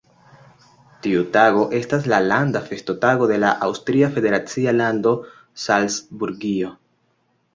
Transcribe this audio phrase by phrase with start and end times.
[1.07, 5.13] Tiu tago estas la landa festotago de la aŭstria federacia lando
[5.65, 6.73] Salcburgio.